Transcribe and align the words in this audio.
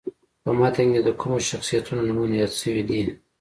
په 0.43 0.51
متن 0.59 0.87
کې 0.93 1.01
د 1.03 1.09
کومو 1.19 1.37
شخصیتونو 1.49 2.01
نومونه 2.07 2.35
یاد 2.41 2.53
شوي 2.61 2.83
دي. 2.89 3.01